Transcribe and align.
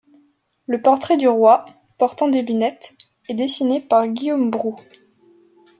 Le 0.65 0.81
portrait 0.81 1.15
du 1.15 1.27
roi, 1.27 1.63
portant 1.99 2.27
des 2.27 2.41
lunettes, 2.41 2.95
est 3.29 3.35
dessiné 3.35 3.79
par 3.79 4.07
Guillaume 4.07 4.49
Broux. 4.49 4.79